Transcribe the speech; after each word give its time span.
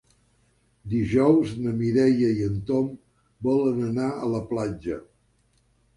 Dijous 0.93 1.51
na 1.65 1.73
Mireia 1.83 2.31
i 2.39 2.47
en 2.47 2.57
Tom 2.71 2.89
volen 3.49 3.87
anar 3.91 4.11
a 4.25 4.35
la 4.37 4.45
platja. 4.55 4.99